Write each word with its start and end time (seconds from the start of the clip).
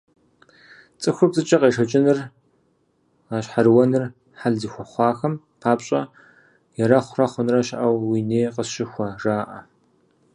ЦӀыхур 1.01 1.29
пцӀыкӀэ 1.31 1.57
къешэкӀыныр, 1.61 2.19
гъэщхьэрыуэныр 3.27 4.03
хьэл 4.39 4.55
зыхуэхъуахэм 4.61 5.33
папщӏэ 5.61 6.01
«Ерэхъурэ 6.83 7.25
хъунрэ 7.31 7.59
щыӀэу 7.67 7.95
уи 8.09 8.19
ней 8.29 8.45
къысщыхуэ» 8.55 9.07
жаӏэ. 9.21 9.59